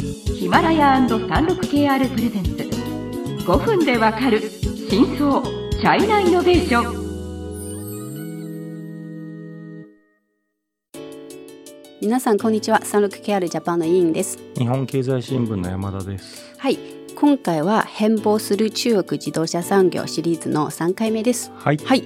[0.00, 2.50] ヒマラヤ &36KR プレゼンツ。
[3.44, 4.40] 5分でわかる
[4.88, 7.08] 真相チャイナイノベーション。
[12.00, 12.78] 皆さんこんにちは。
[12.78, 14.38] 36KR ジャパンの委員です。
[14.56, 16.54] 日本経済新聞の山田です。
[16.56, 16.78] はい。
[17.16, 21.50] 今回は変貌する中国自動車産業シリーズの3回目です。
[21.56, 22.04] はい、はい。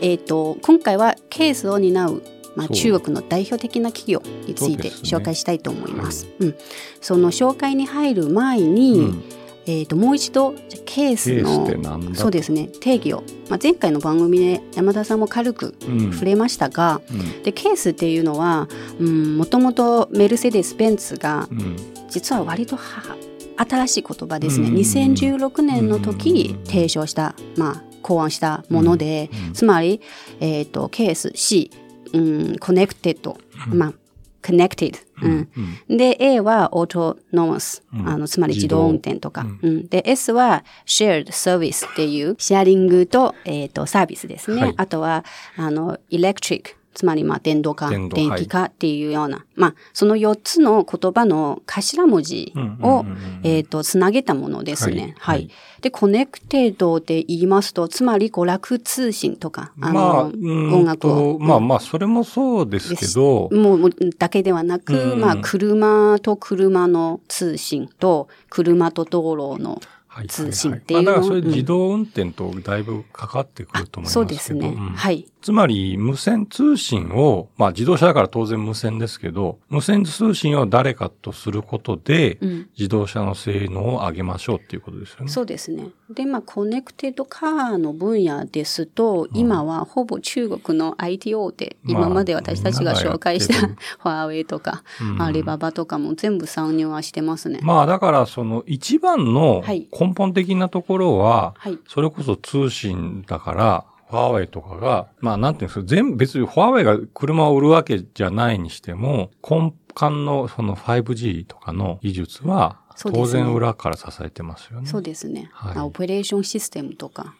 [0.00, 2.20] えー、と今回はケースを担う
[2.58, 6.26] まあ、中国の代表的な企業について紹介したいと思います。
[6.40, 6.54] うん、
[7.00, 9.22] その紹介に入る前に、うん。
[9.70, 10.54] えー、ともう一度
[10.86, 16.10] ケースのそうですね定義を、まあ、前回の番組で山田さんも軽くうん。
[16.10, 17.42] 触れましたが、うん。
[17.42, 18.66] でケースっていうのは
[18.98, 21.76] もともとメルセデス・ベンツがうん。
[22.08, 23.16] 実は割とは
[23.58, 24.76] 新しい言葉ですね、うん。
[24.76, 26.64] 2016年の時うん。
[26.64, 29.52] 提唱した、まあ、考案したもので、うん。
[29.52, 30.00] つまり、
[30.40, 31.70] えー、とケース C、
[32.12, 33.38] うん、 connected、
[33.70, 33.92] うんまあ
[34.40, 35.48] connected、うん
[35.88, 45.24] うんで A は autonomous、うんあのつまり自動運転とか、自うんで S は shared service っていうシェアリングと,、えー、とサービスですね、はいあとは
[45.56, 53.04] あの electric つまりまあ電動化電気化っていうような、まあその4つの言葉の頭文字を、
[53.44, 55.14] えっ、とつなげたものですね。
[55.20, 55.34] は。
[55.34, 55.44] はい。
[55.44, 61.34] いで connected で言いますとつまり娯楽通信とかあの、まあ、うん音楽を。
[61.34, 65.20] とまあまあ、それもそうですけど、もうだけではなく、うん。
[65.20, 71.12] まあ、車と車の通信と車と道路のはい通信っていうの。
[71.12, 71.46] まあ、だからそれうん。
[71.48, 74.20] 自動運転とだいぶかかってくると思いますけど。
[74.20, 74.88] そうですね、うん。
[74.88, 85.30] はいつまり、無線通信を、まあ自動車だから当然無線ですけど、無線通信を誰かとすることで、うん自動車の性能を上げましょうっていうことですよね。
[85.30, 85.88] そうですね。
[86.10, 97.60] で、まあ、コネクテッドカーの分野ですと、今はほぼ中国の IT 大手、まあ今まで私たちが紹介したみんながやってファーウェイとか、うんアリババとかも全部参入はしてますね。
[97.62, 101.78] まあだからその一番のはい根本的なところは、はい。
[101.86, 114.86] それこそ通信だから、ファーウェイとかが、まあなんていうんですか、全部別にファーウェイが車を売るわけじゃないにしても、根幹のその 5G とかの技術は、当然裏から支えてますよね。
[114.86, 115.50] そうですね。
[115.52, 115.76] はい。
[115.76, 117.34] あオペレーションシステムとか。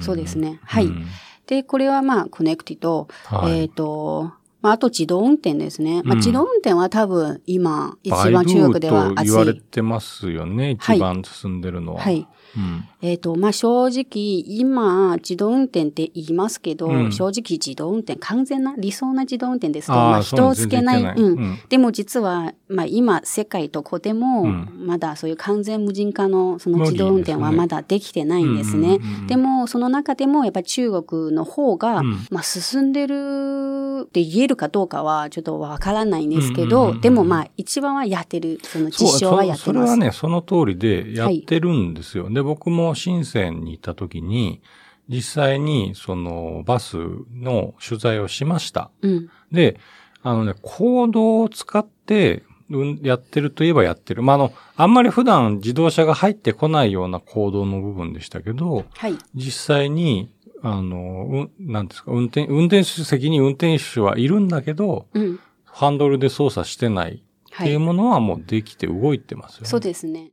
[0.00, 0.60] そうですね。
[0.64, 0.86] はい。
[0.86, 1.06] うん
[1.46, 3.60] で、これはまあ、コネクティと、はい。
[3.60, 4.32] えっ、と、
[4.64, 6.02] まあ、あと自動運転ですね。
[6.04, 9.60] まあ、うん自動運転は多分今、一番中国ではと言われ熱い。
[9.60, 10.76] てますよね。
[10.78, 12.00] はい一番進んでるのは。
[12.00, 12.26] はい。
[12.56, 12.88] うん。
[13.02, 21.02] えっ、と、まあ、正直、今、自動運転って言いますけど、うん正直自動運転、完全な、理想な自動運転ですと、まあ、人をつけない。
[21.02, 21.58] そううん。
[21.68, 28.98] でも実は、まあ、今、世界どこでも、うんまだそういう完全無人化の、その自動運転はまだできてないんですね。
[29.26, 39.60] でも、その中でも、やっぱり中国の方が、うんまあ、進んでるって言えるかどうかは、ちょっとわからないんですけど、うんうんうんうんでも、まあ、一番はやってる、その実証はやってます。
[39.60, 42.30] そそれはね、その通りでやってるんですよ。
[42.30, 44.62] で、僕も深センに行った時に、
[45.08, 46.96] 実際にそのバス
[47.32, 48.90] の取材をしました。
[49.02, 49.30] うん。
[49.52, 49.78] で、
[50.22, 54.22] あのね、コードを使って、うんやってるといえばやってる。
[54.22, 59.18] まあ、あの、あんまり普段自動車が入ってこないようなコードの部分でしたけど、はい。
[59.34, 60.30] 実際に、
[60.66, 61.26] あの、
[61.58, 65.38] うん、なんですか、運転、運転手席に運転手はいるんだけど、うん。
[65.66, 67.72] ハンドルで操作してないってはい。
[67.72, 69.68] いうものはもうできて動いてますよね。
[69.68, 70.30] そうですね。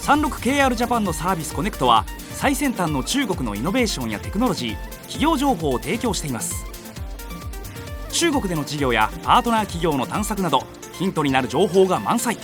[0.00, 6.64] 36KR ジャパンのサービスコネクトは最先端の中国のイノベーションやテクノロジー企業情報を提供しています
[8.10, 10.64] 中国での事業やパートナー企業の探索など
[10.94, 12.36] ヒントになる情報が満載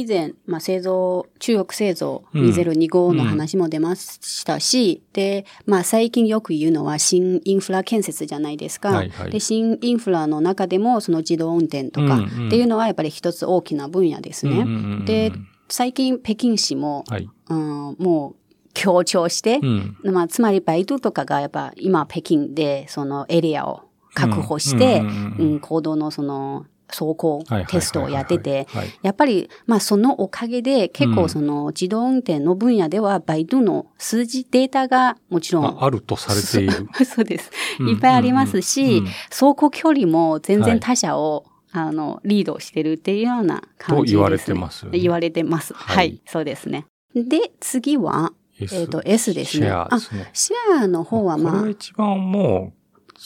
[0.00, 8.90] 以前、まあ、製造、中国製造うん2025の話も出ましたし、で、まあ、最近よく言うのは新インフラ建設じゃないですか。
[8.90, 14.52] はいはいで、新インフラの中でも、その自動運転とかうんうんっていうのはやっぱり一つ大きな分野ですね。
[14.52, 15.32] うんうんうんうんで、
[15.68, 17.28] 最近北京市も、はい。
[17.48, 18.40] うん、もう
[18.74, 19.96] 強調して、うん。
[20.04, 23.82] まあ、つまりバイドゥとかがやっぱ今北京でそのエリアを
[24.14, 36.88] 確保して、うんうんうんうんうん行動のその走行テストをやっててはい、やっぱり、まあそのおかげで結構その自動運転の分野ではバイドゥの数字データがもちろんああるとされている。
[37.04, 37.50] そう です。
[37.78, 43.96] うんいっぱいありますし、走行距離も全然はい他社を、あの、リードしてるっていうような感じです、ね。
[43.96, 45.74] と言われてますよね言われてます。
[45.74, 46.86] はいはい、そうですね。
[47.14, 49.66] で、次は、えっ、と、S ですね。
[49.66, 50.22] シェアですね。
[50.26, 52.79] あ、シェアの方はまあこれは、一番もう、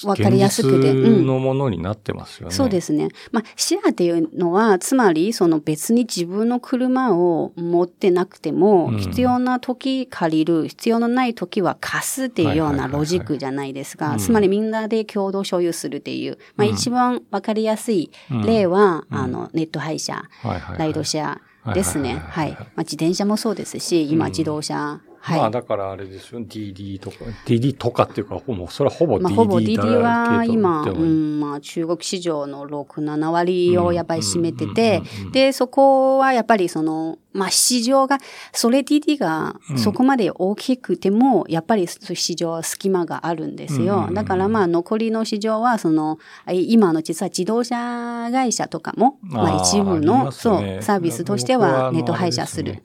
[0.05, 2.55] わかりやすくて現実のものになってますよね。
[2.55, 3.09] そうですね。
[3.31, 14.13] まあ、シェアっていうのは、つまり、その別に自分の車を持ってなくても、うん必要な時借りる、必要のない時は貸すっていうようなロジックじゃないですか。
[14.13, 16.39] うんつまりみんなで共同所有するっていう。
[16.57, 18.11] まあ、うん一番わかりやすい
[18.45, 22.15] 例は、あの、ネット配車、はいはいはいライドシェアですね。
[22.15, 22.67] ははいいはいはいはい。
[22.77, 25.39] まあ、自転車もそうですし、今うん自動車、はい。
[25.39, 27.17] まあだからあれですよ、DD とか、
[27.47, 38.19] DD とかっていうか、ほぼ、それはほぼ DD まあ、ほぼだ DD は今、うん、まあ中国市場の6、7割をやっぱり占めててで、そこはやっぱりその、まあ市場が、
[38.53, 39.79] それ DD がうん。
[39.79, 44.11] そこまで大きくても、やっぱり市場は隙間があるんですよ。
[44.13, 46.19] だからまあ残りの市場は、その、
[46.53, 52.83] 今の実は自動車会社とかも、まあ一部の、そう、サービスとしてはネット配車する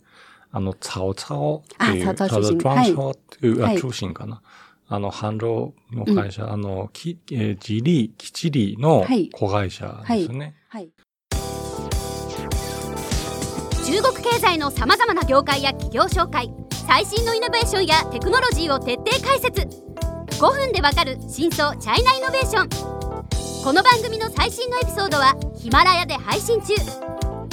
[0.52, 3.80] あの、ツァオツァオっていう、あツァオツァオツァオトランスフォーっていう、あ、はい。
[3.80, 4.42] 通信かな。
[4.88, 9.30] あの、販路の会社、あの、き、えー、ジリー、キチリーのはい。
[9.30, 10.56] 子会社ですね。
[10.70, 10.90] はい。
[13.86, 16.52] 中国経済のさまざまな業界や企業紹介
[16.88, 19.62] 最新のイノベーションやテクノロジーを徹底解説。
[19.62, 22.70] 5分でわかる真相チャイナイノベーション。
[23.64, 26.74] この番組の最新のエピソードはヒマラヤで配信中。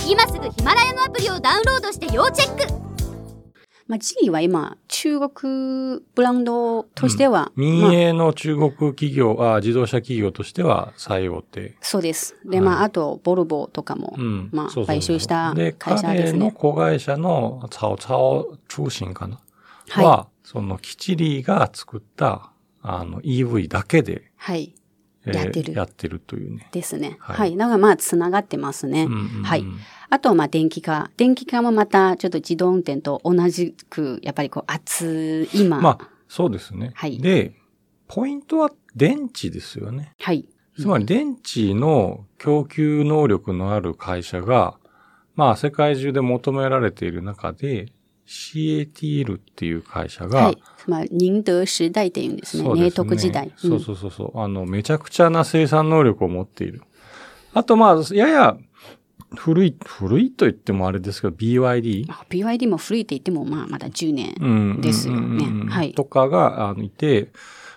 [0.08, 2.85] 今すぐヒマラヤのアプリをダウンロードして要チェック
[3.88, 11.76] まあ、ジリーは今、中国ブランドとしては、民まあ営の中国企業、あ、自動車企業としては最大手。
[11.80, 12.36] そうです。
[12.44, 14.48] で、はいまあ、あと、ボルボとかも、うん。
[14.52, 16.52] まあ、買収したで、会社です彼のね。
[16.52, 19.38] 子会社のツァオツァオ通信かな？
[19.88, 22.50] はいは、そのキチリーが作った、
[22.82, 24.74] あの、EV だけで、はい。
[25.26, 26.68] えーやってるやってるというね。
[26.72, 27.16] ですね。
[27.20, 27.56] ははいい。
[27.56, 29.04] だからまあ、つながってますね。
[29.04, 29.64] うんうんうんはい。
[30.08, 31.10] あとはまあ、電気化。
[31.16, 35.80] 電気化もまた、ちょっと自動運転と同じく、やっぱりこう、熱い、今。
[35.80, 36.92] まあ、そうですね。
[36.94, 37.54] はいで、
[38.08, 40.14] ポイントは電池ですよね。
[40.20, 40.46] はい。
[40.78, 44.78] つまり電池の供給能力のある会社が、
[45.34, 47.92] まあ世界中で求められている中で、
[48.26, 50.62] CATL っていう会社が、はい。
[50.78, 52.68] つまり、寧德時代っていうんですね。
[52.68, 53.52] 明徳時代。
[53.56, 54.40] そうそうそうそう。
[54.40, 56.82] あの、めちゃくちゃな生産能力を持っている。
[57.54, 58.56] あと、まあ、やや
[59.34, 64.34] 古い、古いと言ってもあれですけど、BYD あ BYD も古いって言っても、まあ、まだ10年。
[64.40, 64.46] う
[64.78, 67.30] んですよねはいとかが、あの、いて、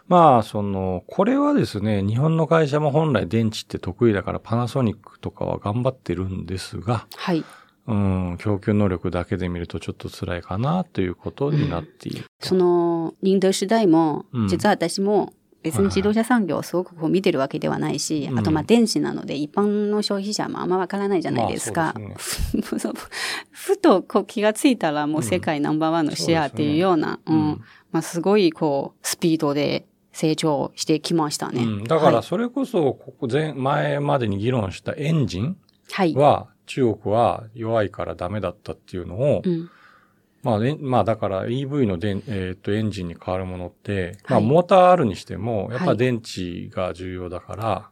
[0.08, 7.44] まあ、その、これはですね、日本の会社も本来電池って得意だからパナソニックとかは頑張ってるんですが、はい。
[7.90, 12.26] うん、供給能力だけで見るとちょっと辛いかなということになっている。
[12.40, 21.94] その、寧德時代もうん、実は私も、別に自動車産業をすごくこう見てるわけではないし、うんあとまあ電子なので一般の消費者もあんまわからないじゃないですか。
[21.98, 22.94] まあそう
[23.52, 31.64] ふとこう気がついたらもう世界ナンバーワンのシェアっていうような、そうですねうんうんまあすごいこうスピードで成長してきましたね。
[31.64, 35.58] うん、だからはいそれこそ、ここ前、前までに議論したエンジン
[35.92, 36.14] はい。
[36.82, 39.70] は、中国は弱いからダメだったっていうのを、うん。
[40.42, 44.48] まあ、えまあだから EV のでん、えっとエンジンに変わるものって、まあはい。
[44.48, 45.88] モーターあるにしても、やっはい。
[45.88, 47.90] ぱ電池が重要だから、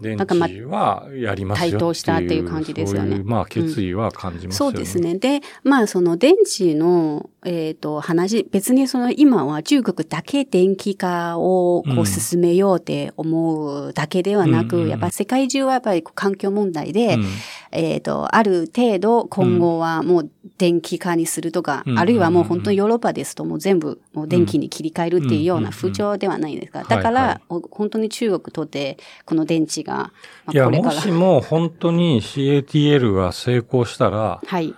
[0.00, 1.78] 電なんかまあ池はやりますよっていう。
[1.78, 4.76] 台頭したっていう感じですよねそういう、まあ決意は感じますよね。
[4.76, 4.98] そうです。
[4.98, 5.16] ね。
[5.18, 17.26] で、まあその電池の、えっ、と話、別にその今は中国だけ電気化をこうんう進めようって思うだけではなく、うんうんやっぱり世界中はやっぱり環境問題で、うん
[17.72, 26.84] えっ、と、ある程度今後はもう電気化にするとか、うんあるいはもう本当にヨーロッパですともう全部もう電気に切り替えるっていうような風潮ではないですか。
[26.84, 30.12] だから、お本当に中国とってこの電池が、ま
[30.48, 30.94] あいや、これから。
[30.94, 34.74] もしも本当に CATL が成功したら、はい。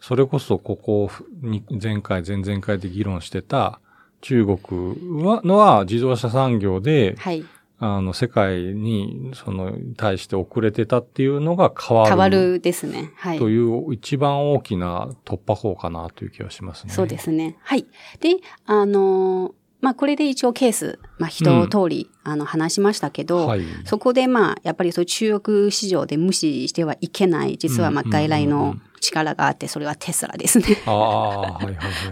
[0.00, 1.10] それこそここ
[1.42, 3.80] に前回、前々回で議論してた
[4.20, 7.44] 中国はのは自動車産業で、はい。
[7.84, 12.08] あの、世界に、その、対して遅れてたっていうのが変わる。
[12.10, 13.10] 変わるですね。
[13.16, 13.38] はい。
[13.38, 16.92] という一番大きな突破口かなという気がしますね。
[16.92, 17.56] そうですね。
[17.62, 17.86] はい。
[18.20, 18.36] で、
[18.66, 23.62] あのーまあ、これで一応ケース、まあ、一通り、あの、話しましたけど、はい。
[23.84, 30.76] そこでまあ、やっぱりそう中国市場で無視してはいけない、実はまあ、うん外来のうんうんうん力があって、それはテスラですね。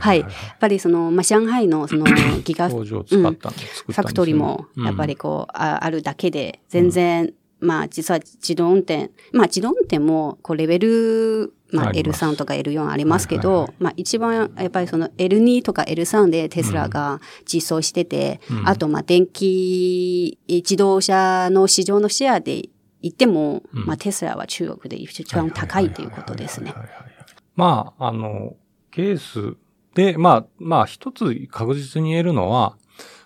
[0.01, 0.21] はい。
[0.21, 2.05] やっぱりその、まあ、上海のその
[2.45, 3.33] ギガフ工場を使ったん。
[3.33, 12.25] で、作ったんですァクトリーもやっぱりこう、ああるだけで、全然、まあ実は自動運転、まあ自動運転もこうレベル、まああります。
[12.25, 18.69] L3 とか L4 ありますけど、まあ一番やっぱりその L2 とか L3 でテスラが実装してて、うん。
[18.69, 22.69] あとまあ電気自動車の市場のシェアで
[23.03, 26.75] 言っても、うんまあテスラは中国で一番高いということですね。
[27.57, 28.57] まあ、あの、
[28.91, 29.57] ケース
[29.95, 32.77] で、まあ、まあ、一つ確実に言えるのは、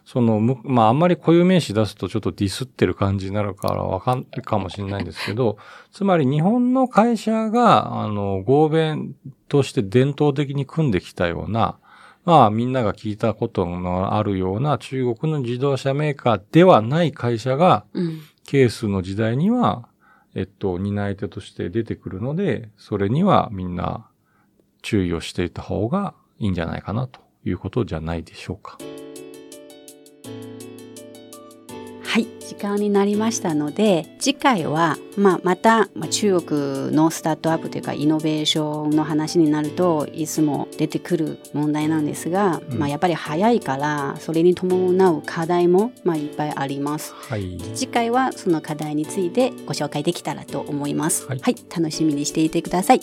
[0.04, 5.56] その、むまあ、あんまり固有名詞出すとちょっとディスってる感じになるからわかんかもしれないんですけど、
[5.92, 9.14] つまり日本の会社が、あの、合弁
[9.48, 11.78] として伝統的に組んできたような、
[12.24, 18.20] まあ、みんなが聞いたことのあるような中国の自動車メーカーではない会社が、うん。
[18.46, 19.88] ケースの時代には、
[20.34, 24.08] えっと、担い手として出てくるので、それにはみんな
[24.82, 28.78] 注意をしていた方がいいんじゃないかなということじゃないでしょうか。
[32.14, 47.12] はい、時間になりましたので、次回は、まあ、また、まあ、中国のスタートアップというか、イノベーションの話になると、いつも出てくる問題なんですが、うんまあ、やっぱり早いから、それに伴う課題も、まあ、いっぱいあります。
[47.14, 47.58] はい。
[47.74, 51.26] 次回はその課題についてご紹介できたらと思います。
[51.26, 53.00] はいはい、楽しみにしていてください。